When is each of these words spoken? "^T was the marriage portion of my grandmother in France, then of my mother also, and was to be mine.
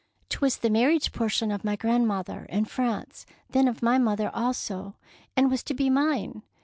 "^T 0.31 0.41
was 0.41 0.57
the 0.57 0.71
marriage 0.71 1.11
portion 1.11 1.51
of 1.51 1.63
my 1.63 1.75
grandmother 1.75 2.47
in 2.49 2.65
France, 2.65 3.27
then 3.51 3.67
of 3.67 3.83
my 3.83 3.99
mother 3.99 4.31
also, 4.33 4.95
and 5.37 5.51
was 5.51 5.61
to 5.61 5.75
be 5.75 5.91
mine. 5.91 6.41